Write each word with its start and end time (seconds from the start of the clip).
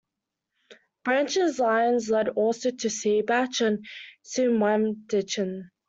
Branch 1.03 1.37
lines 1.59 2.09
led 2.09 2.29
also 2.29 2.71
to 2.71 2.87
Seebach 2.87 3.61
and 3.63 3.85
Schwamendingen. 4.25 5.69